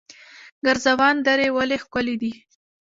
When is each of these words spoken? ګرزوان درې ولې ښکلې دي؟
ګرزوان 0.65 1.15
درې 1.27 1.47
ولې 1.55 1.77
ښکلې 1.83 2.15
دي؟ 2.21 2.31